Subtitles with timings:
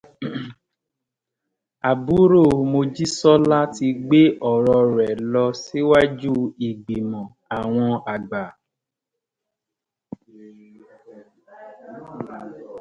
[1.89, 6.33] Àbúrò Mojísọ́lá ti gbé ọ̀rọ̀ rẹ̀ lọ síwájú
[6.67, 7.25] ìgbìmọ̀
[7.57, 8.43] àwọn àgbà